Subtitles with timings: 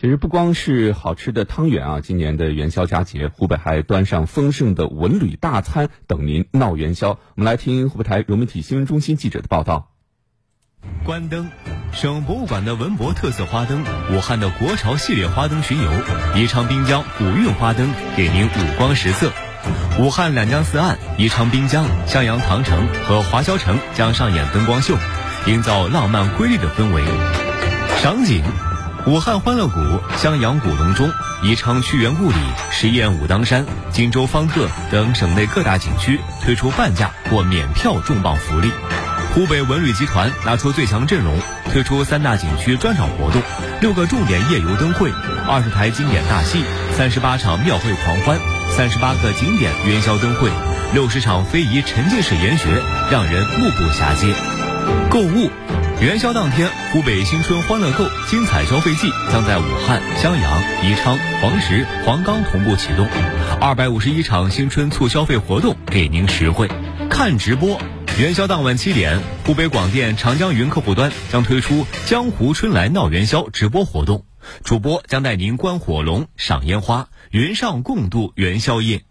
[0.00, 7.08] 其实不光是好吃的汤圆啊，今年的元宵佳节，湖北还端上丰盛的文旅大餐等您闹元宵。
[7.08, 9.90] 我们来听湖北台融媒体新闻中心记者的报道。
[11.04, 11.50] 关灯，
[11.90, 15.90] 省博物馆的文博特色花灯，武汉的国潮系列花灯巡游，
[16.36, 19.32] 宜昌滨江古韵花灯给您五光十色。
[19.98, 24.94] 武汉两江四岸、宜昌滨江、襄阳唐城和华侨城将上演灯光秀，
[25.48, 27.02] 营造浪漫瑰丽的氛围。
[28.00, 28.44] 赏景。
[29.06, 29.80] 武汉欢乐谷、
[30.16, 31.10] 襄阳古隆中、
[31.42, 32.36] 宜昌屈原故里、
[32.70, 38.70] 十堰武当山、荆州方特等省内各大景区推出半价或免票重磅福利。
[39.34, 41.38] 湖北文旅集团拿出最强阵容，
[41.72, 43.40] 推出三大景区专场活动，
[43.80, 45.10] 六个重点夜游灯会，
[45.46, 46.62] 二十台经典大戏，
[46.96, 48.38] 三十八场庙会狂欢，
[48.76, 50.50] 三十八个景点元宵灯会，
[50.92, 54.34] 六十场非遗沉浸式研学，让人目不暇接。
[55.08, 55.50] 购物。
[56.00, 63.04] 元宵当天，湖北新春欢乐购精彩消费季将在武汉、襄阳、宜昌、黄石、黄冈同步启动，
[63.60, 66.68] 二百五十一场新春促消费活动给您实惠。
[67.10, 67.80] 看直播，
[68.16, 74.24] 元宵当晚七点，湖北广电长江云客户端将推出“江湖春来闹元宵”直播活动，
[74.62, 79.02] 主播将带您观火龙、赏烟花，云上共度元宵夜。